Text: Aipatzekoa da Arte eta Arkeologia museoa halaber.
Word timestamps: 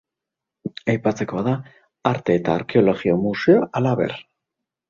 Aipatzekoa 0.93 1.43
da 1.49 1.53
Arte 2.13 2.39
eta 2.39 2.57
Arkeologia 2.63 3.19
museoa 3.27 3.73
halaber. 3.83 4.21